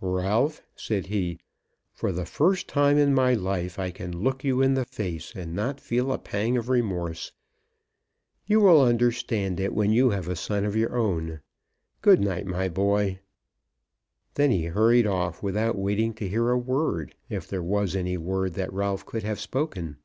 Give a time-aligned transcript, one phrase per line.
[0.00, 1.38] "Ralph," said he,
[1.92, 5.52] "for the first time in my life I can look you in the face, and
[5.52, 7.32] not feel a pang of remorse.
[8.46, 11.40] You will understand it when you have a son of your own.
[12.00, 13.18] Good night, my boy."
[14.32, 18.54] Then he hurried off without waiting to hear a word, if there was any word
[18.54, 19.98] that Ralph could have spoken.